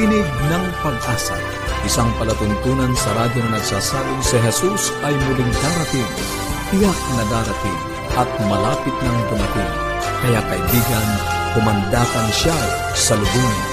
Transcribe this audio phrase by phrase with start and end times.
[0.00, 1.36] Tinig ng Pag-asa,
[1.84, 6.08] isang palatuntunan sa radyo na nagsasabing si Jesus ay muling darating,
[6.72, 7.80] tiyak na darating,
[8.16, 9.72] at malapit nang dumating.
[10.24, 11.08] Kaya kaibigan,
[11.52, 12.56] pumandakan siya
[12.96, 13.69] sa lubungin.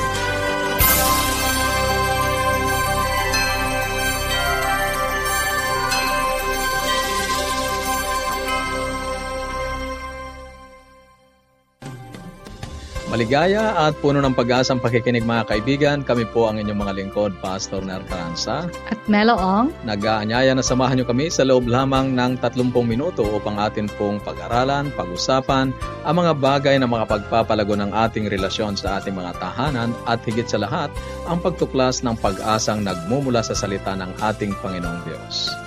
[13.17, 16.05] Maligaya at puno ng pag-asang pakikinig mga kaibigan.
[16.05, 18.70] Kami po ang inyong mga lingkod, Pastor Nertaransa.
[18.70, 19.73] At Meloong.
[19.90, 24.93] Nag-aanyaya na samahan niyo kami sa loob lamang ng 30 minuto upang atin pong pag-aralan,
[24.93, 25.73] pag-usapan
[26.05, 30.62] ang mga bagay na makapagpapalago ng ating relasyon sa ating mga tahanan at higit sa
[30.62, 30.93] lahat,
[31.26, 35.66] ang pagtuklas ng pag-asang nagmumula sa salita ng ating Panginoong Diyos.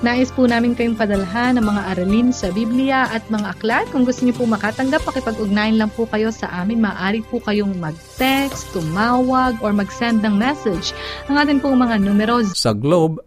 [0.00, 3.84] Nais po namin kayong padalhan ng mga aralin sa Biblia at mga aklat.
[3.92, 6.80] Kung gusto niyo po makatanggap, pakipag-ugnayan lang po kayo sa amin.
[6.80, 10.96] Maaari po kayong mag-text, tumawag, or mag-send ng message.
[11.28, 13.20] Ang atin pong mga numero Sa Globe,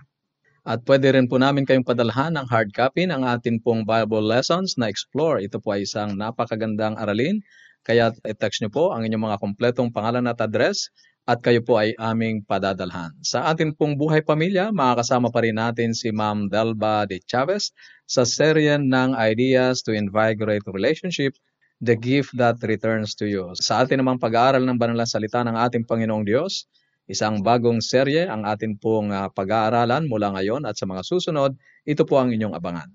[0.65, 4.81] At pwede rin po namin kayong padalhan ng hard copy ng atin pong Bible Lessons
[4.81, 5.45] na Explore.
[5.45, 7.45] Ito po ay isang napakagandang aralin.
[7.85, 10.89] Kaya i-text nyo po ang inyong mga kompletong pangalan at address
[11.29, 13.13] at kayo po ay aming padadalhan.
[13.21, 17.69] Sa atin pong buhay pamilya, makakasama pa rin natin si Ma'am Delba de Chavez
[18.09, 21.37] sa serye ng Ideas to Invigorate Relationship
[21.85, 23.53] the gift that returns to you.
[23.61, 26.65] Sa atin namang pag-aaral ng banal na salita ng ating Panginoong Diyos,
[27.05, 31.53] isang bagong serye ang atin pong uh, pag-aaralan mula ngayon at sa mga susunod,
[31.85, 32.89] ito po ang inyong abangan.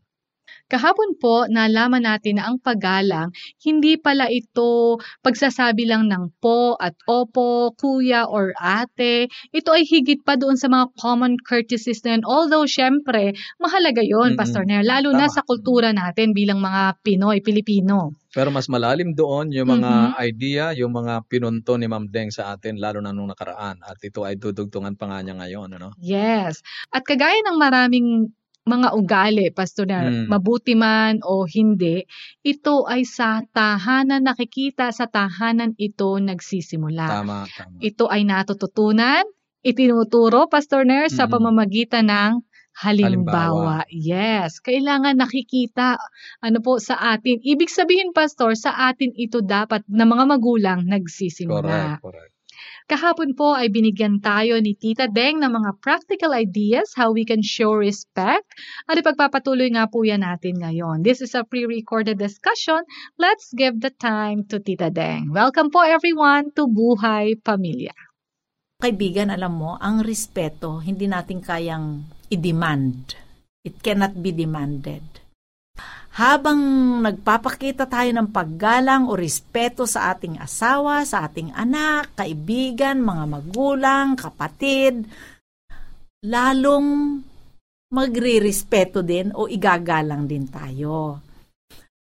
[0.69, 3.33] Kahapon po, nalaman natin na ang paggalang,
[3.65, 9.33] hindi pala ito pagsasabi lang ng po at opo, kuya or ate.
[9.49, 12.23] Ito ay higit pa doon sa mga common courtesies na yun.
[12.27, 14.39] Although, syempre, mahalaga yon mm-hmm.
[14.39, 15.25] Pastor Nair, lalo Tama.
[15.25, 18.13] na sa kultura natin bilang mga Pinoy, Pilipino.
[18.29, 20.21] Pero mas malalim doon yung mga mm-hmm.
[20.21, 23.81] idea, yung mga pinunto ni Ma'am Deng sa atin, lalo na nung nakaraan.
[23.81, 25.81] At ito ay dudugtungan pa nga niya ngayon.
[25.81, 25.97] Ano?
[25.97, 26.61] Yes.
[26.93, 28.29] At kagaya ng maraming
[28.69, 30.29] mga ugali, Pastor na mm.
[30.29, 32.05] mabuti man o hindi,
[32.45, 37.07] ito ay sa tahanan, nakikita sa tahanan ito nagsisimula.
[37.09, 37.77] Tama, tama.
[37.81, 39.25] Ito ay natututunan,
[39.65, 41.15] itinuturo, Pastor Nair, mm.
[41.17, 42.33] sa pamamagitan ng
[42.79, 43.83] halimbawa.
[43.83, 43.91] halimbawa.
[43.91, 45.99] Yes, kailangan nakikita
[46.39, 47.43] ano po sa atin.
[47.43, 51.99] Ibig sabihin, Pastor, sa atin ito dapat na mga magulang nagsisimula.
[51.99, 52.38] Correct, correct.
[52.89, 57.45] Kahapon po ay binigyan tayo ni Tita Deng ng mga practical ideas how we can
[57.45, 58.49] show respect
[58.89, 61.05] at ipagpapatuloy nga po yan natin ngayon.
[61.05, 62.81] This is a pre-recorded discussion.
[63.19, 65.35] Let's give the time to Tita Deng.
[65.35, 67.93] Welcome po everyone to Buhay Pamilya.
[68.79, 73.11] Kaibigan, alam mo, ang respeto hindi natin kayang i-demand.
[73.67, 75.18] It cannot be demanded
[76.09, 76.59] habang
[77.05, 84.17] nagpapakita tayo ng paggalang o respeto sa ating asawa, sa ating anak, kaibigan, mga magulang,
[84.17, 85.05] kapatid,
[86.25, 87.21] lalong
[87.89, 91.21] magre-respeto din o igagalang din tayo.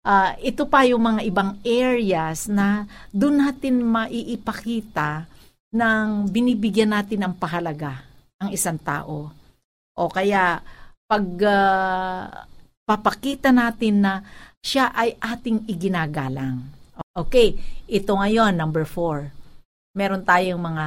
[0.06, 5.26] Uh, ito pa yung mga ibang areas na doon natin maiipakita
[5.74, 8.06] ng binibigyan natin ng pahalaga
[8.38, 9.34] ang isang tao.
[9.98, 10.62] O kaya
[11.10, 12.22] pag uh,
[12.86, 14.22] papakita natin na
[14.62, 16.70] siya ay ating iginagalang.
[17.12, 17.58] Okay,
[17.90, 19.34] ito ngayon, number four.
[19.92, 20.86] Meron tayong mga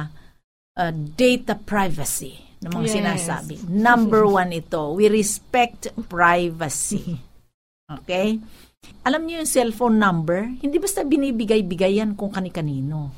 [0.80, 2.94] uh, data privacy na mga yes.
[2.96, 3.54] sinasabi.
[3.68, 7.20] Number one ito, we respect privacy.
[7.86, 8.40] Okay?
[9.04, 13.12] Alam niyo yung cellphone number, hindi basta binibigay-bigay yan kung kani-kanino.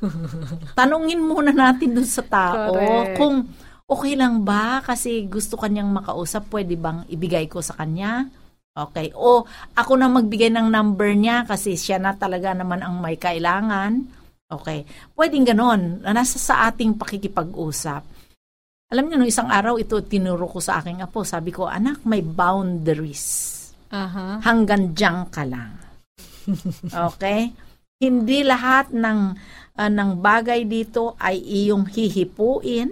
[0.78, 3.14] Tanungin muna natin dun sa tao Correct.
[3.18, 3.46] kung
[3.84, 8.28] okay lang ba kasi gusto kanyang makausap, pwede bang ibigay ko sa kanya?
[8.74, 9.14] Okay.
[9.14, 9.46] O
[9.78, 14.02] ako na magbigay ng number niya kasi siya na talaga naman ang may kailangan.
[14.50, 14.82] Okay.
[15.14, 16.02] Pwedeng ganon.
[16.02, 18.02] Nasa sa ating pakikipag-usap.
[18.92, 21.22] Alam niyo, no, isang araw ito tinuro ko sa aking apo.
[21.22, 23.50] Sabi ko, anak, may boundaries.
[23.94, 24.42] Uh-huh.
[24.42, 25.78] Hanggang dyan ka lang.
[27.14, 27.54] okay?
[28.02, 29.18] Hindi lahat ng
[29.78, 32.90] uh, ng bagay dito ay iyong hihipuin.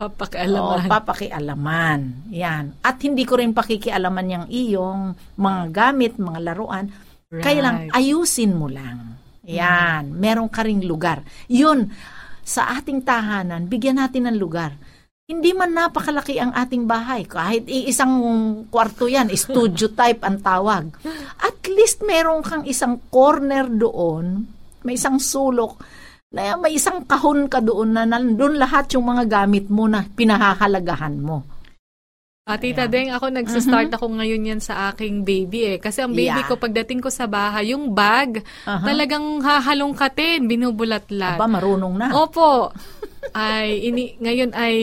[0.00, 0.88] Papakialaman.
[0.88, 2.00] O, papakialaman.
[2.32, 2.80] Yan.
[2.80, 5.02] At hindi ko rin pakikialaman yung iyong
[5.36, 6.88] mga gamit, mga laruan.
[7.28, 7.44] Right.
[7.44, 9.20] Kaya lang, ayusin mo lang.
[9.44, 10.08] Yan.
[10.08, 10.16] Mm-hmm.
[10.16, 11.20] Meron ka ring lugar.
[11.52, 11.92] Yun,
[12.40, 14.72] sa ating tahanan, bigyan natin ng lugar
[15.30, 17.22] hindi man napakalaki ang ating bahay.
[17.22, 18.18] Kahit isang
[18.66, 20.90] kwarto yan, studio type ang tawag.
[21.38, 24.50] At least meron kang isang corner doon,
[24.82, 25.78] may isang sulok,
[26.30, 31.18] na may isang kahon ka doon na nandun lahat yung mga gamit mo na pinahahalagahan
[31.18, 31.42] mo.
[32.50, 33.98] Ah, Tita Deng, ako nagsistart uh-huh.
[34.00, 35.78] ako ngayon yan sa aking baby eh.
[35.78, 36.48] Kasi ang baby yeah.
[36.50, 38.82] ko, pagdating ko sa bahay, yung bag, uh-huh.
[38.82, 41.38] talagang hahalongkatin, binubulatlat.
[41.38, 42.10] Aba, marunong na.
[42.10, 42.74] Opo.
[43.32, 44.76] Ay, ini, ngayon ay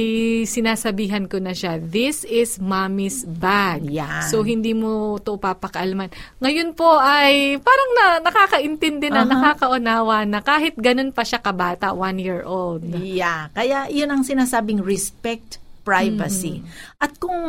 [0.43, 3.85] sinasabihan ko na siya, this is mommy's bag.
[3.87, 4.27] Yan.
[4.27, 6.11] So, hindi mo to papakalman.
[6.39, 9.31] Ngayon po ay parang na, nakakaintindi na, uh-huh.
[9.31, 12.83] nakakaunawa na kahit ganun pa siya kabata, one year old.
[12.87, 13.53] Yeah.
[13.53, 16.59] Kaya, yun ang sinasabing respect privacy.
[16.59, 16.99] Mm-hmm.
[16.99, 17.39] At kung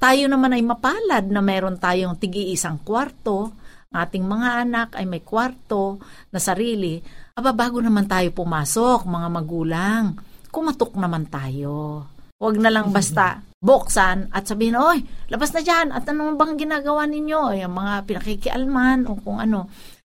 [0.00, 3.52] tayo naman ay mapalad na meron tayong tigi-isang kwarto,
[3.92, 6.00] ating mga anak ay may kwarto
[6.32, 7.04] na sarili,
[7.36, 10.04] aba bago naman tayo pumasok, mga magulang,
[10.48, 12.08] kumatok naman tayo.
[12.40, 17.04] Huwag na lang basta buksan at sabihin, oy, labas na dyan, at ano bang ginagawa
[17.04, 17.60] ninyo?
[17.60, 19.68] Yung mga pinakikialman o kung ano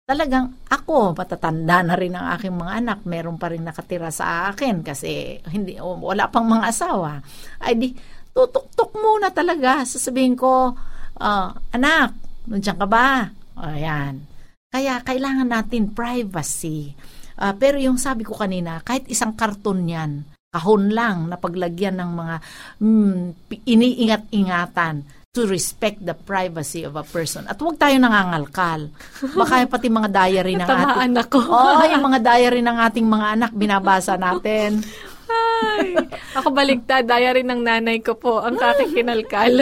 [0.08, 4.80] talagang ako, patatanda na rin ang aking mga anak, meron pa rin nakatira sa akin
[4.80, 7.20] kasi hindi wala pang mga asawa.
[7.60, 7.92] Ay di,
[8.32, 9.84] tutok-tok muna talaga.
[9.84, 10.72] Sasabihin ko,
[11.20, 12.16] uh, anak,
[12.48, 13.28] nandiyan ka ba?
[13.60, 14.39] Ayan.
[14.70, 16.94] Kaya kailangan natin privacy.
[17.40, 22.12] Uh, pero yung sabi ko kanina, kahit isang karton yan, kahon lang na paglagyan ng
[22.14, 22.36] mga
[22.82, 23.22] mm,
[23.66, 27.46] iniingat-ingatan, to respect the privacy of a person.
[27.46, 28.90] At huwag tayo nangangalkal.
[29.38, 31.06] Baka pati mga diary ng ating...
[31.06, 31.38] anak ko.
[31.46, 34.82] oh, yung mga diary ng ating mga anak, binabasa natin.
[35.30, 35.94] Ay,
[36.34, 39.54] ako baligtad, diary ng nanay ko po, ang aking kinalkal.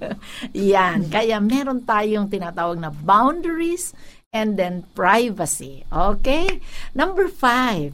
[0.54, 3.90] Yan, kaya meron tayong tinatawag na boundaries
[4.32, 5.84] and then privacy.
[5.92, 6.64] Okay?
[6.96, 7.92] Number five,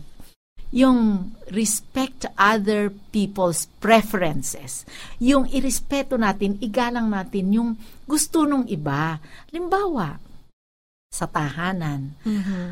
[0.71, 4.87] yung respect other people's preferences.
[5.19, 7.71] Yung irespeto natin, igalang natin yung
[8.07, 9.19] gusto nung iba.
[9.51, 10.17] Limbawa,
[11.11, 12.67] sa tahanan, mm-hmm.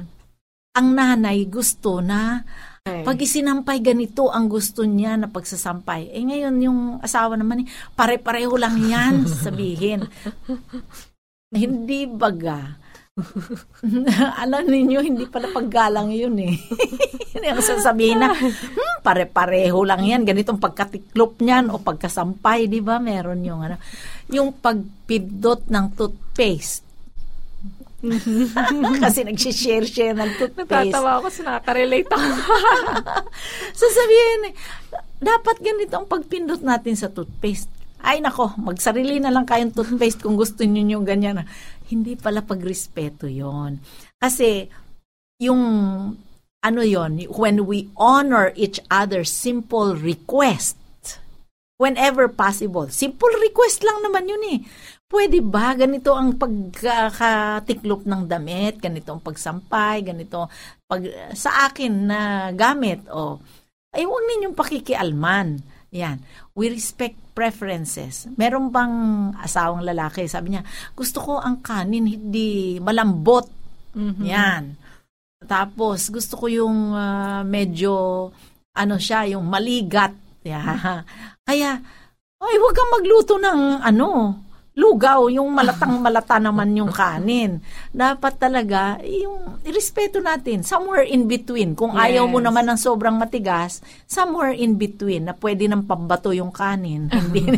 [0.76, 2.44] ang nanay gusto na
[2.84, 3.00] okay.
[3.00, 6.12] pag isinampay ganito ang gusto niya na pagsasampay.
[6.12, 7.66] Eh ngayon yung asawa naman, eh,
[7.96, 10.04] pare-pareho lang yan sabihin.
[11.48, 12.85] Hindi baga
[14.44, 16.52] Alam ninyo, hindi pala paggalang yun eh.
[17.32, 20.28] Hindi ang sasabihin na, hmm, pare-pareho lang yan.
[20.28, 23.00] Ganitong pagkatiklop niyan o pagkasampay, di ba?
[23.00, 23.80] Meron yung ano.
[24.28, 26.84] Yung pagpindot ng toothpaste.
[29.04, 30.92] Kasi nagsishare-share ng toothpaste.
[30.92, 32.28] Natatawa ako sa nakaka-relate ako.
[33.84, 34.40] Sasabihin,
[35.24, 37.72] dapat ganito ang pagpindot natin sa toothpaste.
[38.06, 41.48] Ay nako, magsarili na lang kayong toothpaste kung gusto niyo yung ganyan.
[41.86, 43.78] Hindi pala pagrespeto yon
[44.18, 44.66] Kasi
[45.38, 45.62] yung
[46.66, 50.74] ano yon when we honor each other's simple request,
[51.78, 52.88] whenever possible.
[52.88, 54.58] Simple request lang naman yun eh.
[55.06, 60.50] Pwede ba ganito ang pagkatiklop ng damit, ganito ang pagsampay, ganito
[60.90, 63.44] pag sa akin na gamit o oh,
[63.94, 65.62] ay huwag ninyong pakikialman.
[65.94, 66.18] Yan.
[66.56, 68.26] We respect preferences.
[68.34, 68.94] Meron bang
[69.38, 70.62] asawang lalaki, sabi niya,
[70.96, 73.46] gusto ko ang kanin hindi malambot.
[73.96, 74.26] Mm-hmm.
[74.26, 74.64] Yan.
[75.44, 78.28] Tapos, gusto ko yung uh, medyo,
[78.72, 80.12] ano siya, yung maligat.
[80.42, 81.04] Yeah.
[81.48, 81.70] Kaya,
[82.36, 84.08] ay, huwag kang magluto ng, ano,
[84.76, 87.64] lugaw, yung malatang malata naman yung kanin.
[87.96, 91.72] Dapat talaga, yung irespeto natin, somewhere in between.
[91.72, 92.12] Kung yes.
[92.12, 97.08] ayaw mo naman ng sobrang matigas, somewhere in between na pwede nang pambato yung kanin.
[97.16, 97.48] Hindi,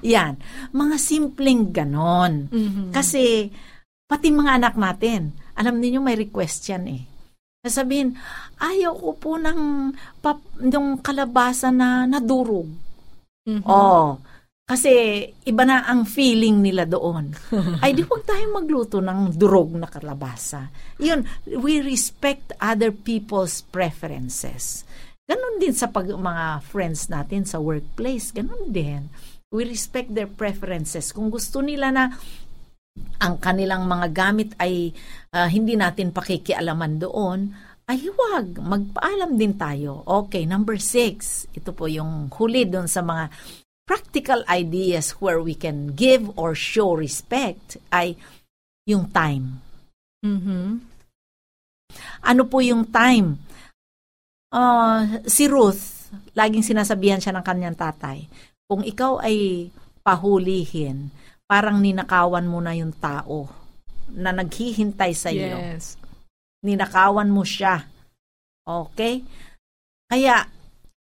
[0.00, 0.40] yan.
[0.72, 2.48] Mga simpleng ganon.
[2.48, 2.88] Mm-hmm.
[2.96, 3.52] Kasi,
[4.08, 7.02] pati mga anak natin, alam niyo may request yan eh.
[7.64, 8.16] Sabihin,
[8.56, 9.92] ayaw ko po ng,
[10.24, 12.72] pap, ng kalabasa na nadurog.
[13.44, 13.68] Mm-hmm.
[13.68, 14.16] Oh,
[14.64, 14.88] kasi
[15.44, 17.36] iba na ang feeling nila doon.
[17.84, 20.72] Ay di huwag tayong magluto ng durog na kalabasa.
[20.96, 21.28] Yun,
[21.60, 24.88] we respect other people's preferences.
[25.28, 28.32] Ganon din sa pag, mga friends natin sa workplace.
[28.32, 29.12] Ganon din.
[29.52, 31.12] We respect their preferences.
[31.12, 32.16] Kung gusto nila na
[33.20, 34.96] ang kanilang mga gamit ay
[35.36, 37.52] uh, hindi natin pakikialaman doon,
[37.84, 40.00] ay huwag, magpaalam din tayo.
[40.08, 41.44] Okay, number six.
[41.52, 43.28] Ito po yung huli doon sa mga
[43.84, 48.16] practical ideas where we can give or show respect ay
[48.88, 49.60] yung time.
[50.24, 50.68] Mm-hmm.
[52.24, 53.38] Ano po yung time?
[54.48, 58.24] Uh, si Ruth, laging sinasabihan siya ng kanyang tatay,
[58.64, 59.68] kung ikaw ay
[60.00, 61.12] pahulihin,
[61.44, 63.48] parang ninakawan mo na yung tao
[64.12, 65.56] na naghihintay sa iyo.
[65.56, 65.96] Yes.
[66.64, 67.84] Ninakawan mo siya.
[68.64, 69.24] Okay?
[70.08, 70.48] Kaya,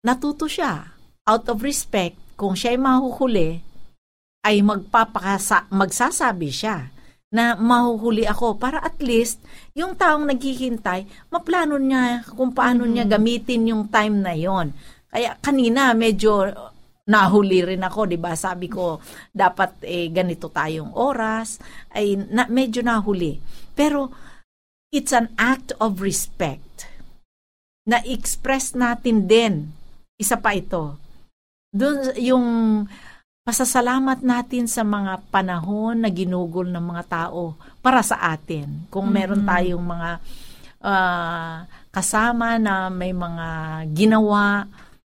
[0.05, 0.89] natuto siya.
[1.25, 3.61] Out of respect, kung siya ay mahuhuli,
[4.41, 6.89] ay magpapakasa, magsasabi siya
[7.29, 9.37] na mahuhuli ako para at least
[9.77, 12.93] yung taong naghihintay, maplano niya kung paano mm-hmm.
[12.97, 14.73] niya gamitin yung time na yon.
[15.13, 16.49] Kaya kanina medyo
[17.05, 18.33] nahuli rin ako, 'di ba?
[18.33, 18.97] Sabi ko
[19.29, 21.61] dapat eh ganito tayong oras
[21.93, 23.37] ay na, medyo nahuli.
[23.77, 24.09] Pero
[24.89, 26.89] it's an act of respect
[27.85, 29.71] na express natin din.
[30.19, 31.10] Isa pa ito.
[31.71, 32.47] Doon yung
[33.47, 38.85] pasasalamat natin sa mga panahon na ginugol ng mga tao para sa atin.
[38.91, 40.09] Kung meron tayong mga
[40.83, 43.47] uh, kasama na may mga
[43.95, 44.67] ginawa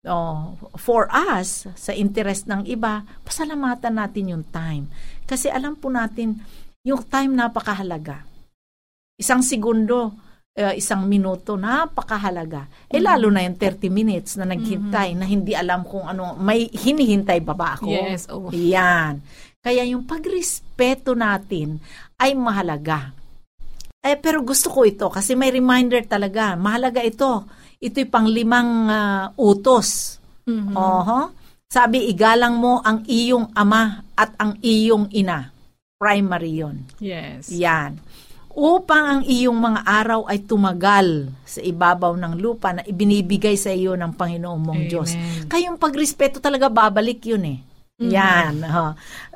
[0.08, 4.88] oh, for us sa interest ng iba, pasalamatan natin yung time.
[5.28, 6.40] Kasi alam po natin,
[6.86, 8.24] yung time napakahalaga.
[9.20, 10.12] Isang segundo,
[10.56, 12.66] uh, isang minuto, napakahalaga.
[12.88, 13.04] Eh mm-hmm.
[13.04, 15.20] lalo na yung 30 minutes na naghintay mm-hmm.
[15.20, 17.92] na hindi alam kung ano, may hinihintay ba ba ako?
[17.92, 18.26] Yes.
[18.32, 18.48] Oh.
[18.50, 19.20] Yan.
[19.60, 21.76] Kaya yung pagrespeto natin
[22.16, 23.12] ay mahalaga.
[24.00, 26.54] Eh, pero gusto ko ito kasi may reminder talaga.
[26.54, 27.44] Mahalaga ito.
[27.82, 30.16] Ito'y panglimang uh, utos.
[30.46, 30.74] Mm-hmm.
[30.78, 31.20] Oho.
[31.66, 35.50] Sabi, igalang mo ang iyong ama at ang iyong ina.
[35.98, 36.86] Primary yon.
[37.02, 37.50] Yes.
[37.50, 37.98] Yan
[38.56, 43.92] upang ang iyong mga araw ay tumagal sa ibabaw ng lupa na ibinibigay sa iyo
[43.92, 44.90] ng Panginoong mong Amen.
[44.90, 45.12] Diyos.
[45.44, 47.58] Kayong pagrespeto talaga babalik yun eh.
[48.00, 48.10] Mm-hmm.
[48.16, 48.54] Yan.
[48.64, 48.92] Huh?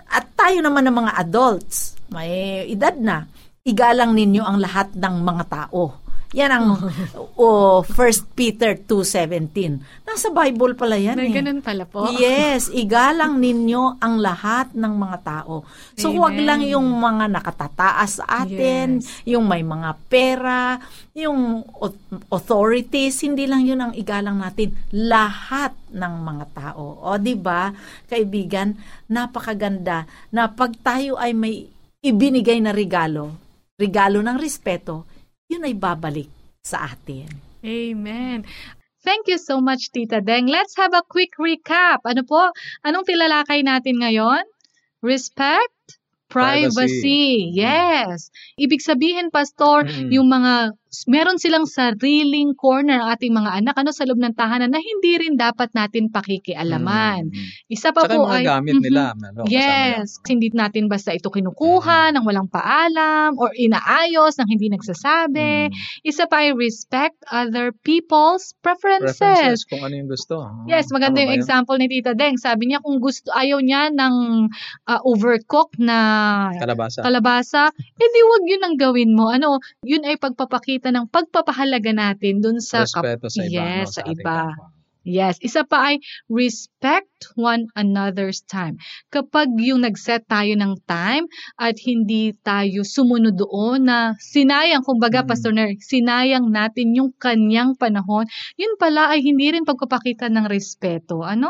[0.09, 3.29] At tayo naman ng mga adults, may edad na,
[3.61, 6.00] igalang ninyo ang lahat ng mga tao
[6.31, 6.67] yan ang
[7.43, 10.07] oh, 1 Peter 2.17.
[10.07, 11.43] Nasa Bible pala yan May eh.
[11.43, 12.07] ganun pala po.
[12.15, 15.67] Yes, igalang ninyo ang lahat ng mga tao.
[15.99, 16.23] So Amen.
[16.23, 19.27] wag lang yung mga nakatataas sa atin, yes.
[19.27, 20.79] yung may mga pera,
[21.19, 21.67] yung
[22.31, 24.71] authorities, hindi lang yun ang igalang natin.
[24.95, 27.11] Lahat ng mga tao.
[27.11, 27.75] O di ba,
[28.07, 28.79] kaibigan,
[29.11, 31.67] napakaganda na pag tayo ay may
[32.01, 33.35] ibinigay na regalo,
[33.75, 35.05] regalo ng respeto,
[35.51, 36.31] yun ay babalik
[36.63, 37.27] sa atin.
[37.67, 38.47] Amen.
[39.03, 40.47] Thank you so much, Tita Deng.
[40.47, 42.05] Let's have a quick recap.
[42.07, 42.53] Ano po?
[42.85, 44.45] Anong tilalakay natin ngayon?
[45.01, 46.69] Respect, privacy.
[46.69, 47.27] privacy.
[47.57, 48.29] Yes.
[48.61, 50.13] Ibig sabihin, Pastor, mm-hmm.
[50.13, 54.75] yung mga meron silang sariling corner ang ating mga anak ano sa loob ng tahanan
[54.75, 57.31] na hindi rin dapat natin pakikialaman.
[57.31, 57.71] Mm-hmm.
[57.71, 58.85] Isa pa Saka po mga ay gamit mm-hmm.
[58.91, 59.03] nila.
[59.15, 62.15] Ano, yes, hindi natin basta ito kinukuha mm-hmm.
[62.19, 65.71] ng walang paalam or inaayos ng hindi nagsasabi.
[65.71, 66.11] Mm-hmm.
[66.11, 69.23] Isa pa ay respect other people's preferences.
[69.23, 70.43] preferences kung ano yung gusto.
[70.67, 72.35] Yes, maganda yung example ni Tita Deng.
[72.35, 74.15] Sabi niya kung gusto ayaw niya ng
[74.91, 75.99] uh, overcooked na
[76.59, 76.99] kalabasa.
[77.07, 79.31] Kalabasa, edi wag yun ang gawin mo.
[79.31, 83.53] Ano, yun ay pagpapakita pagpapakita ng pagpapahalaga natin dun sa respeto sa iba.
[83.53, 84.39] Yes, no, sa, sa iba.
[85.01, 88.77] Yes, isa pa ay respect one another's time.
[89.09, 91.25] Kapag yung nag-set tayo ng time
[91.57, 95.29] at hindi tayo sumunod doon na sinayang, kumbaga, mm.
[95.29, 98.29] Pastor Ner, sinayang natin yung kanyang panahon,
[98.61, 101.25] yun pala ay hindi rin pagpapakita ng respeto.
[101.25, 101.49] Ano?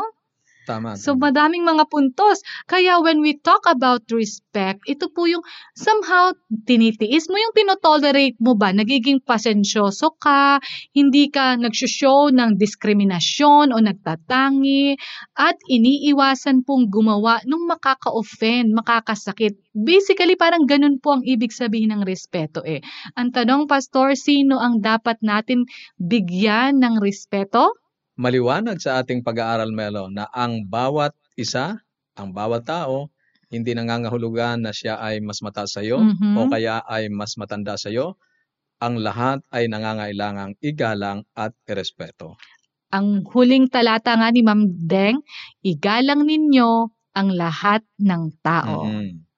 [0.61, 0.93] Tama.
[0.93, 2.45] So madaming mga puntos.
[2.69, 5.41] Kaya when we talk about respect, ito po yung
[5.73, 6.37] somehow
[6.69, 8.69] tinitiis mo yung tinotolerate mo ba?
[8.69, 10.61] Nagiging pasensyoso ka,
[10.93, 14.93] hindi ka nagsushow ng diskriminasyon o nagtatangi,
[15.33, 19.57] at iniiwasan pong gumawa nung makaka-offend, makakasakit.
[19.73, 22.85] Basically, parang ganun po ang ibig sabihin ng respeto eh.
[23.17, 25.65] Ang tanong, Pastor, sino ang dapat natin
[25.97, 27.80] bigyan ng respeto?
[28.21, 31.81] Maliwanag sa ating pag-aaral, Melo, na ang bawat isa,
[32.13, 33.09] ang bawat tao,
[33.49, 36.37] hindi nangangahulugan na siya ay mas mataas sa iyo mm-hmm.
[36.37, 38.21] o kaya ay mas matanda sa iyo.
[38.77, 42.37] Ang lahat ay nangangailangang igalang at irespeto.
[42.93, 45.25] Ang huling talata nga ni Ma'am Deng,
[45.65, 48.85] igalang ninyo ang lahat ng tao.
[48.85, 49.30] Mm-hmm.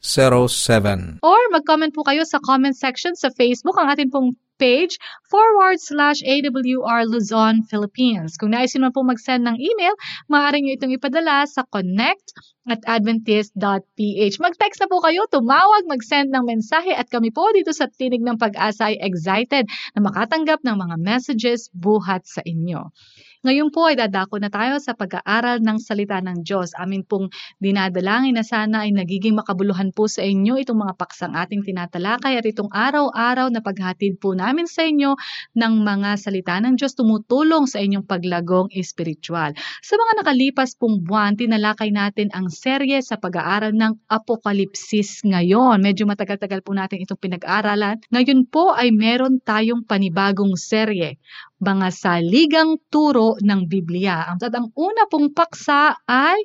[0.00, 1.20] 0968-8536-607.
[1.22, 5.00] Or mag-comment po kayo sa comment section sa Facebook ang ating pong page
[5.32, 8.36] forward slash AWR Luzon, Philippines.
[8.36, 9.96] Kung nais naman po mag-send ng email,
[10.28, 12.36] maaari nyo itong ipadala sa connect
[12.68, 14.36] at adventist.ph.
[14.36, 18.36] Mag-text na po kayo, tumawag, mag-send ng mensahe at kami po dito sa Tinig ng
[18.36, 19.64] Pag-asa ay excited
[19.96, 22.92] na makatanggap ng mga messages buhat sa inyo.
[23.40, 26.76] Ngayon po ay dadako na tayo sa pag-aaral ng salita ng Diyos.
[26.76, 31.64] Amin pong dinadalangin na sana ay nagiging makabuluhan po sa inyo itong mga paksang ating
[31.64, 35.16] tinatalakay at itong araw-araw na paghatid po namin sa inyo
[35.56, 39.56] ng mga salita ng Diyos tumutulong sa inyong paglagong espiritual.
[39.80, 45.80] Sa mga nakalipas pong buwan, tinalakay natin ang serye sa pag-aaral ng Apokalipsis ngayon.
[45.80, 48.04] Medyo matagal-tagal po natin itong pinag-aaralan.
[48.12, 51.16] Ngayon po ay meron tayong panibagong serye
[51.60, 54.24] mga saligang turo ng Biblia.
[54.26, 56.40] At ang una pong paksa ay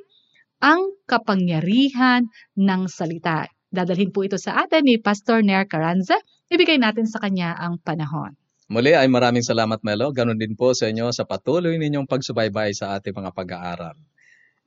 [0.60, 2.27] ang kapangyarihan
[2.60, 3.48] ng salita.
[3.72, 6.19] Dadalhin po ito sa atin ni Pastor Nair Caranza.
[6.51, 8.36] Ibigay natin sa kanya ang panahon.
[8.65, 10.10] Muli ay maraming salamat Melo.
[10.10, 13.95] Ganon din po sa inyo sa patuloy ninyong pagsubaybay sa ating mga pag-aaral.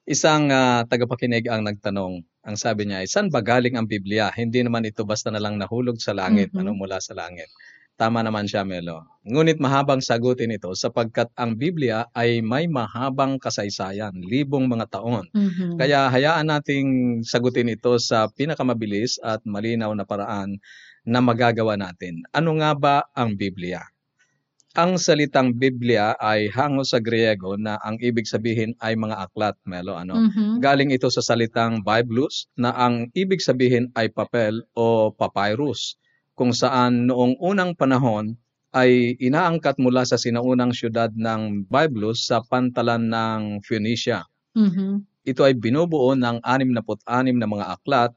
[0.09, 2.25] Isang uh, tagapakinig ang nagtanong.
[2.25, 4.33] Ang sabi niya ay, saan ba galing ang Biblia?
[4.33, 6.65] Hindi naman ito basta na lang nahulog sa langit, mm-hmm.
[6.65, 7.51] ano mula sa langit.
[7.99, 9.03] Tama naman siya, Melo.
[9.27, 15.27] Ngunit mahabang sagutin ito sapagkat ang Biblia ay may mahabang kasaysayan, libong mga taon.
[15.35, 15.83] Mm-hmm.
[15.83, 16.89] Kaya hayaan nating
[17.27, 20.63] sagutin ito sa pinakamabilis at malinaw na paraan
[21.03, 22.23] na magagawa natin.
[22.31, 23.83] Ano nga ba ang Biblia?
[24.79, 29.99] Ang salitang Biblia ay hango sa Griego na ang ibig sabihin ay mga aklat, Melo.
[29.99, 30.23] Ano?
[30.23, 30.63] Mm-hmm.
[30.63, 35.99] Galing ito sa salitang Biblos na ang ibig sabihin ay papel o papyrus
[36.39, 38.39] kung saan noong unang panahon
[38.71, 44.23] ay inaangkat mula sa sinaunang syudad ng Byblos sa pantalan ng Phoenicia.
[44.55, 44.93] Mm-hmm.
[45.27, 47.03] Ito ay binubuo ng 66
[47.35, 48.15] na mga aklat,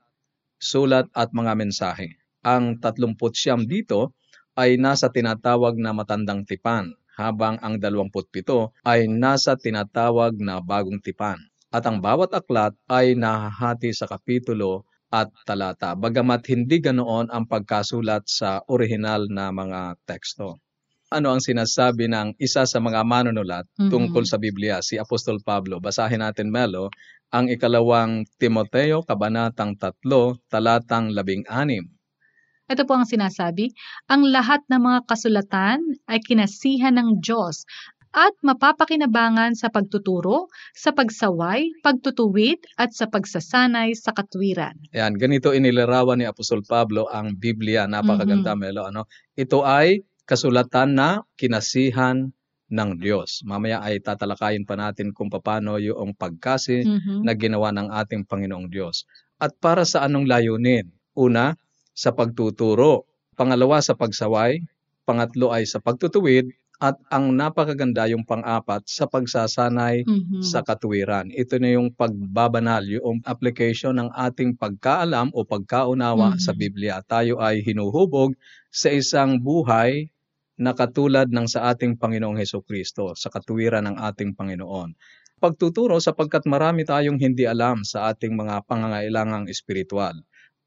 [0.62, 2.14] sulat at mga mensahe.
[2.46, 3.18] Ang 39
[3.66, 4.14] dito
[4.54, 8.46] ay nasa tinatawag na matandang tipan, habang ang 27
[8.86, 11.42] ay nasa tinatawag na bagong tipan.
[11.72, 18.24] At ang bawat aklat ay nahahati sa kapitulo at talata, bagamat hindi ganoon ang pagkasulat
[18.32, 20.64] sa orihinal na mga teksto.
[21.12, 23.92] Ano ang sinasabi ng isa sa mga manunulat mm-hmm.
[23.92, 25.84] tungkol sa Biblia, si Apostol Pablo?
[25.84, 26.88] Basahin natin, Melo,
[27.36, 30.00] ang ikalawang Timoteo, kabanatang 3,
[30.48, 32.72] talatang 16.
[32.72, 33.76] Ito po ang sinasabi,
[34.08, 37.68] ang lahat ng mga kasulatan ay kinasihan ng Diyos
[38.12, 44.76] at mapapakinabangan sa pagtuturo, sa pagsaway, pagtutuwid at sa pagsasanay sa katwiran.
[44.92, 47.88] Yan, ganito inilarawan ni Apostol Pablo ang Biblia.
[47.88, 48.68] Napakaganda, mm-hmm.
[48.68, 48.84] Melo.
[48.84, 49.08] Ano?
[49.40, 52.36] Ito ay kasulatan na kinasihan
[52.72, 53.44] ng Diyos.
[53.44, 57.20] Mamaya ay tatalakayin pa natin kung paano yung pagkasi mm-hmm.
[57.24, 59.08] na ginawa ng ating Panginoong Diyos.
[59.40, 60.92] At para sa anong layunin?
[61.16, 61.56] Una,
[61.92, 63.08] sa pagtuturo.
[63.36, 64.64] Pangalawa, sa pagsaway.
[65.04, 66.48] Pangatlo ay sa pagtutuwid
[66.82, 70.42] at ang napakaganda yung pang-apat sa pagsasanay mm-hmm.
[70.42, 71.30] sa katuwiran.
[71.30, 76.42] Ito na yung pagbabanal, yung application ng ating pagkaalam o pagkaunawa mm-hmm.
[76.42, 76.96] sa Biblia.
[77.06, 78.34] Tayo ay hinuhubog
[78.74, 80.10] sa isang buhay
[80.58, 84.98] na katulad ng sa ating Panginoong Heso Kristo, sa katuwiran ng ating Panginoon.
[85.38, 90.18] Pagtuturo sapagkat marami tayong hindi alam sa ating mga pangangailangang espiritual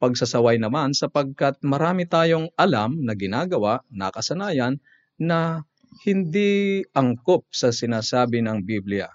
[0.04, 4.76] pagsasaway naman sapagkat marami tayong alam na ginagawa, nakasanayan,
[5.16, 5.64] na
[6.02, 9.06] hindi angkop sa sinasabi ng Biblia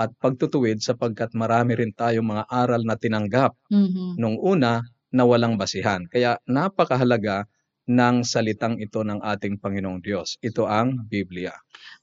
[0.00, 4.16] at pagtutuwid sapagkat marami rin tayong mga aral na tinanggap mm-hmm.
[4.16, 6.06] nung una na walang basihan.
[6.08, 7.44] Kaya napakahalaga
[7.90, 10.38] ng salitang ito ng ating Panginoong Diyos.
[10.38, 11.50] Ito ang Biblia.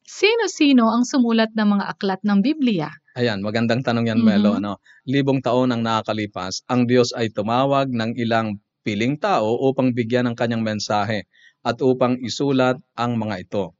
[0.03, 2.91] Sino-sino ang sumulat ng mga aklat ng Biblia?
[3.15, 4.43] Ayan, magandang tanong yan, mm-hmm.
[4.43, 4.59] Melo.
[4.59, 10.27] Ano, libong taon ang nakakalipas, ang Diyos ay tumawag ng ilang piling tao upang bigyan
[10.31, 11.23] ng kanyang mensahe
[11.63, 13.76] at upang isulat ang mga ito.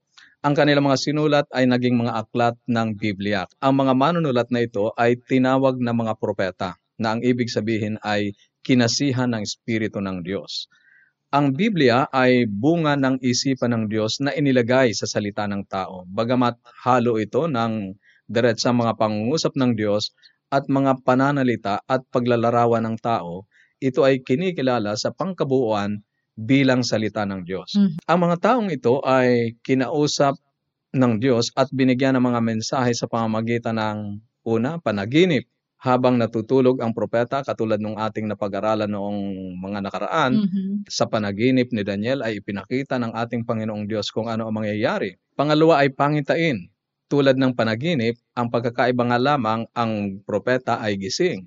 [0.48, 3.44] Ang kanilang mga sinulat ay naging mga aklat ng Biblia.
[3.60, 8.32] Ang mga manunulat na ito ay tinawag na mga propeta na ang ibig sabihin ay
[8.64, 10.72] kinasihan ng Espiritu ng Diyos.
[11.36, 16.08] Ang Biblia ay bunga ng isipan ng Diyos na inilagay sa salita ng tao.
[16.08, 16.56] Bagamat
[16.88, 18.00] halo ito ng
[18.32, 20.16] diretsang mga pangungusap ng Diyos
[20.48, 23.52] at mga pananalita at paglalarawan ng tao,
[23.84, 26.08] ito ay kinikilala sa pangkabuuan
[26.38, 27.74] bilang salita ng Diyos.
[27.74, 27.98] Mm.
[28.06, 30.38] Ang mga taong ito ay kinausap
[30.94, 35.50] ng Diyos at binigyan ng mga mensahe sa pamamagitan ng una, panaginip.
[35.78, 39.20] Habang natutulog ang propeta, katulad ng ating napag-aralan noong
[39.62, 40.90] mga nakaraan, Mhm.
[40.90, 45.14] sa panaginip ni Daniel ay ipinakita ng ating Panginoong Diyos kung ano ang mangyayari.
[45.38, 46.66] Pangalawa ay pangitain.
[47.08, 51.46] Tulad ng panaginip, ang pagkakaiba nga lamang ang propeta ay gising.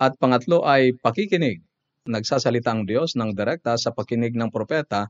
[0.00, 1.60] At pangatlo ay pakikinig.
[2.06, 5.06] Nagsasalita ang Diyos ng direkta sa pakinig ng propeta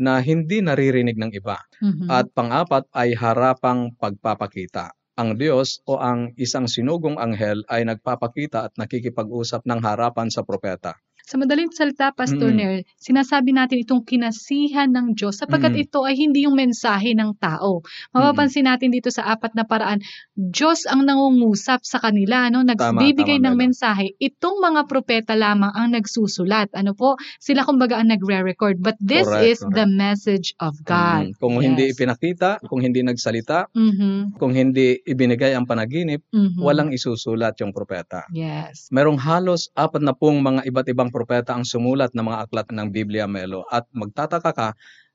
[0.00, 1.58] na hindi naririnig ng iba.
[1.78, 2.10] Mhm.
[2.10, 4.90] At pang-apat ay harapang pagpapakita.
[5.20, 10.98] Ang Diyos o ang isang sinugong anghel ay nagpapakita at nakikipag-usap ng harapan sa propeta.
[11.22, 12.56] Sa madaling salita, Pastor Mm.
[12.58, 15.82] Ner, sinasabi natin itong kinasihan ng Diyos sapagkat Mm.
[15.86, 17.80] ito ay hindi yung mensahe ng tao.
[18.10, 20.02] Mapapansin natin dito sa apat na paraan,
[20.34, 22.66] Diyos ang nangungusap sa kanila, no?
[22.66, 23.62] nagbibigay tama, ng Melo.
[23.70, 24.18] mensahe.
[24.18, 26.74] Itong mga propeta lamang ang nagsusulat.
[26.74, 27.14] Ano po?
[27.38, 28.82] Sila kumbaga ang nagre-record.
[28.82, 29.76] But this Correct, is correct.
[29.78, 31.32] the message of God.
[31.32, 31.94] Mm, Kung hindi Yes.
[31.94, 36.58] ipinakita, kung hindi nagsalita, Mhm, kung hindi ibinigay ang panaginip, mhm.
[36.58, 38.26] walang isusulat yung propeta.
[38.32, 38.90] Yes.
[38.90, 42.88] Merong halos apat na pong mga iba't ibang propeta ang sumulat ng mga aklat ng
[42.88, 43.62] Biblia, Melo.
[43.68, 44.68] At magtataka ka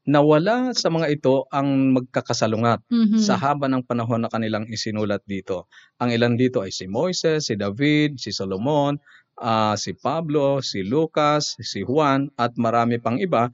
[0.08, 3.20] na wala sa mga ito ang magkakasalungat Mhm.
[3.20, 5.68] sa haba ng panahon na kanilang isinulat dito.
[6.00, 8.96] Ang ilan dito ay si Moises, si David, si Solomon,
[9.36, 13.52] ah, si Pablo, si Lucas, si Juan, at marami pang iba.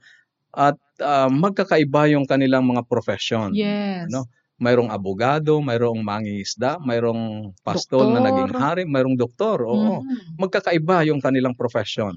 [0.54, 3.50] At ah, magkakaiba yung kanilang mga profession.
[3.50, 4.06] Yes.
[4.14, 4.30] Ano?
[4.62, 8.26] Mayroong abogado, mayroong mangingisda, mayroong pastol na Doktor.
[8.30, 9.66] naging hari, mayroong doktor.
[9.66, 10.06] Oo.
[10.06, 10.38] Mhm.
[10.38, 12.14] Magkakaiba yung kanilang profession.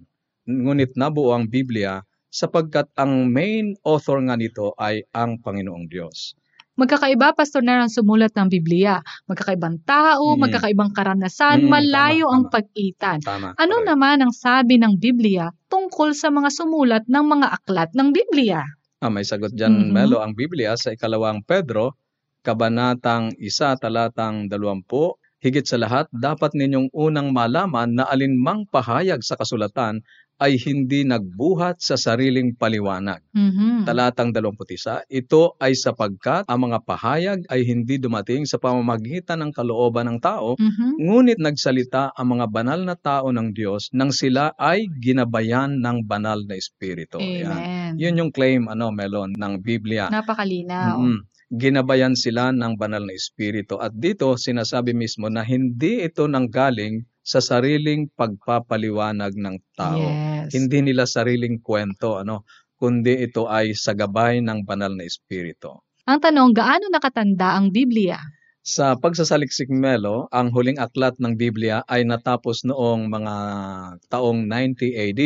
[0.48, 2.00] Ngunit nabuo ang Biblia
[2.32, 6.32] sapagkat ang main author nga nito ay ang Panginoong Diyos.
[6.78, 9.02] Magkakaiba, Pastor Ner, ang sumulat ng Biblia.
[9.26, 10.46] Magkakaibang tao, Mm.
[10.46, 12.54] magkakaibang karanasan, Mm, malayo tama, ang tama.
[12.54, 13.18] pag-itan.
[13.20, 13.48] Tama.
[13.58, 13.88] Ano correct.
[13.90, 18.62] naman ang sabi ng Biblia tungkol sa mga sumulat ng mga aklat ng Biblia?
[19.02, 19.90] Ah, may sagot dyan, Mhm.
[19.90, 20.22] Melo.
[20.22, 21.98] Ang Biblia sa ikalawang Pedro,
[22.46, 29.34] kabanatang isa, talatang dalawampu, higit sa lahat, dapat ninyong unang malaman na alinmang pahayag sa
[29.34, 30.06] kasulatan
[30.38, 33.22] ay hindi nagbuhat sa sariling paliwanag.
[33.34, 33.86] Mhm.
[33.90, 40.08] Talatang 21, ito ay sapagkat ang mga pahayag ay hindi dumating sa pamamagitan ng kalooban
[40.10, 41.02] ng tao, Mhm.
[41.02, 46.46] ngunit nagsalita ang mga banal na tao ng Diyos nang sila ay ginabayan ng banal
[46.46, 47.18] na Espiritu.
[47.18, 47.52] Yan.
[47.52, 47.92] Amen.
[47.98, 50.08] Yun yung claim, ano, Melon, ng Biblia.
[50.14, 51.02] Napakalinaw.
[51.02, 51.26] Mm-mm.
[51.48, 53.80] Ginabayan sila ng banal na espiritu.
[53.80, 60.00] At dito, sinasabi mismo na hindi ito nanggaling sa sariling pagpapaliwanag ng tao.
[60.00, 60.56] Yes.
[60.56, 62.48] Hindi nila sariling kwento, ano,
[62.80, 65.76] kundi ito ay sa gabay ng banal na espiritu.
[66.08, 68.16] Ang tanong, gaano nakatanda ang Biblia?
[68.64, 73.36] Sa pagsasaliksik Melo, ang huling aklat ng Biblia ay natapos noong mga
[74.08, 75.22] taong 90 AD.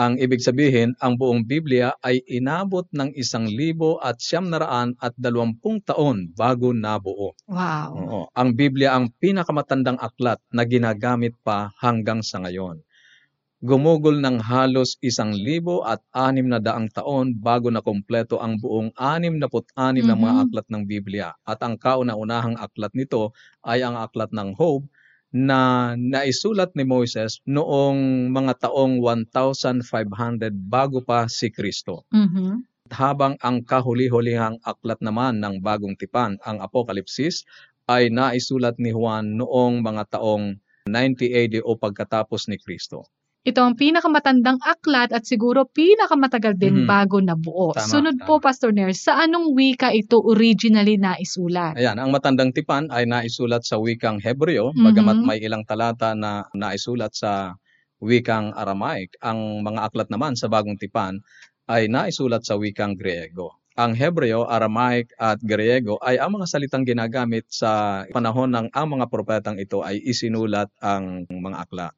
[0.00, 4.96] Ang ibig sabihin, ang buong Biblia ay inabot ng isang libo at siyam na raan
[4.96, 7.36] at dalawampung taon bago nabuo.
[7.44, 7.90] Wow.
[8.00, 8.20] Oo.
[8.32, 12.80] Ang Biblia ang pinakamatandang aklat na ginagamit pa hanggang sa ngayon.
[13.60, 18.96] Gumugol ng halos isang libo at anim na daang taon bago na kumpleto ang buong
[18.96, 21.36] anim na put-anim na mga aklat ng Biblia.
[21.44, 24.88] At ang kauna-unahang aklat nito ay ang aklat ng Job
[25.34, 32.66] na naisulat ni Moses noong mga taong 1,500 bago pa si Kristo Mhm.
[32.90, 37.46] habang ang kahuli-hulihang aklat naman ng bagong tipan, ang Apokalipsis,
[37.86, 43.06] ay naisulat ni Juan noong mga taong 90 AD o pagkatapos ni Kristo.
[43.40, 46.88] Ito ang pinakamatandang aklat at siguro pinakamatagal din Mhm.
[46.88, 47.72] bago nabuo.
[47.72, 48.26] Tama, Sunod tama.
[48.28, 51.72] po, Pastor Ner, sa anong wika ito originally naisulat?
[51.80, 54.84] Ayan, ang matandang tipan ay naisulat sa wikang Hebreo, Mhm.
[54.84, 57.56] bagamat may ilang talata na naisulat sa
[57.96, 59.16] wikang Aramaic.
[59.24, 61.24] Ang mga aklat naman sa bagong tipan
[61.64, 63.56] ay naisulat sa wikang Griego.
[63.80, 69.08] Ang Hebreo, Aramaic at Griego ay ang mga salitang ginagamit sa panahon ng ang mga
[69.08, 71.94] propetang ito ay isinulat ang mga aklat.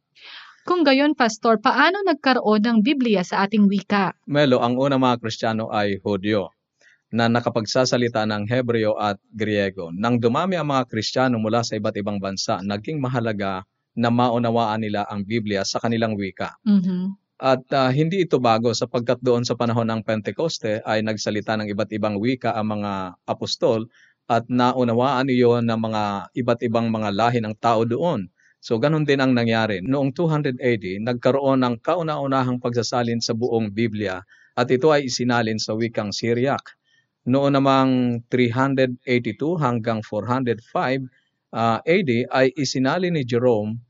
[0.63, 4.15] Kung gayon, Pastor, paano nagkaroon ng Biblia sa ating wika?
[4.31, 6.55] Melo, ang unang mga Kristiyano ay Hudyo
[7.13, 9.91] na nakapagsasalita ng Hebreo at Griego.
[9.93, 15.05] Nang dumami ang mga Kristiyano mula sa iba't ibang bansa, naging mahalaga na maunawaan nila
[15.11, 16.57] ang Biblia sa kanilang wika.
[16.65, 17.19] Mhm.
[17.43, 21.91] At ah, hindi ito bago sapagkat doon sa panahon ng Pentecoste ay nagsalita ng iba't
[21.91, 23.91] ibang wika ang mga apostol
[24.31, 26.03] at naunawaan iyon ng mga
[26.39, 28.31] iba't ibang mga lahi ng tao doon.
[28.63, 29.83] So ganun din ang nangyari.
[29.83, 34.23] Noong 200 AD, nagkaroon ng kauna-unahang pagsasalin sa buong Biblia
[34.55, 36.63] at ito ay isinalin sa wikang Syriac.
[37.27, 41.11] Noon namang 382 hanggang 405
[41.51, 43.83] ah, AD ay isinalin ni Jerome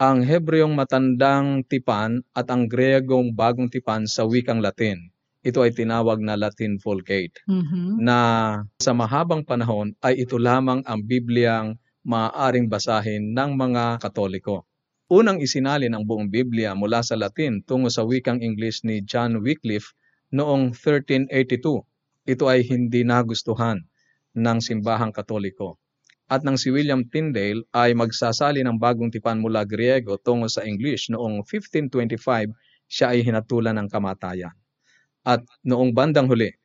[0.00, 5.10] ang Hebreong matandang tipan at ang Gregong bagong tipan sa wikang Latin.
[5.44, 7.98] Ito ay tinawag na Latin Vulgate Mhm.
[8.00, 8.18] na
[8.80, 11.76] sa mahabang panahon ay ito lamang ang Bibliang
[12.08, 14.64] maaaring basahin ng mga Katoliko.
[15.12, 19.92] Unang isinalin ang buong Biblia mula sa Latin tungo sa wikang English ni John Wycliffe
[20.32, 21.84] noong 1382.
[22.24, 23.84] Ito ay hindi nagustuhan
[24.32, 25.76] ng simbahang Katoliko.
[26.32, 31.12] At nang si William Tyndale ay magsasali ng bagong tipan mula Griego tungo sa English
[31.12, 32.52] noong 1525,
[32.88, 34.56] siya ay hinatulan ng kamatayan.
[35.28, 36.56] At noong bandang huli,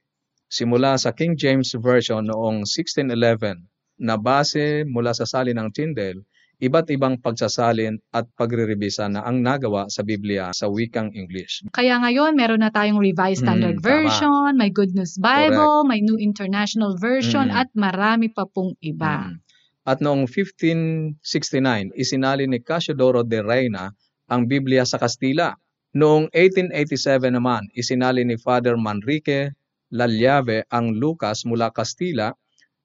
[0.47, 6.21] simula sa King James Version noong 1611 na base mula sa salin ng Tyndale,
[6.63, 11.65] iba't ibang pagsasalin at pagre-revisa na ang nagawa sa Biblia sa wikang English.
[11.75, 13.89] Kaya ngayon, meron na tayong Revised Standard Mm, tama.
[13.91, 17.59] Version, may Good News Bible, may New International Version, Mm.
[17.59, 19.27] at marami pa pong iba.
[19.27, 19.43] Mm.
[19.83, 23.91] At noong 1569, isinali ni Casiodoro de Reina
[24.31, 25.51] ang Biblia sa Kastila.
[25.93, 29.51] Noong 1887 naman, isinali ni Father Manrique
[29.93, 32.33] Lalyave ang Lucas mula Kastila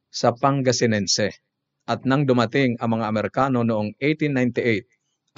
[0.09, 1.37] sa Pangasinense.
[1.88, 4.85] At nang dumating ang mga Amerikano noong 1898,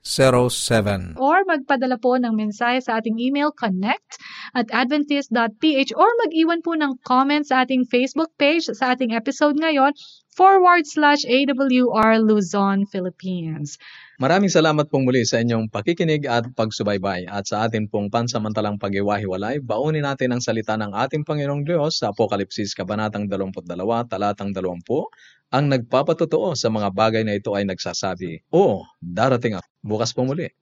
[0.04, 1.18] 0968-8536-607.
[1.18, 4.18] or magpadala po ng mensahe sa ating email connect
[4.54, 9.92] at adventist.ph or mag-iwan po ng comment sa ating Facebook page sa ating episode ngayon
[10.38, 13.74] forward slash AWR Luzon, Philippines.
[14.22, 19.58] Maraming salamat pong muli sa inyong pakikinig at pagsubaybay at sa atin pong pansamantalang pag-iwahiwalay,
[19.58, 23.66] baunin natin ang salita ng ating Panginoong Diyos sa Apokalipsis Kabanatang 22,
[24.06, 24.78] Talatang 20,
[25.48, 29.68] ang nagpapatotoo sa mga bagay na ito ay nagsasabi, Oo, darating ako.
[29.80, 30.52] Bukas po muli.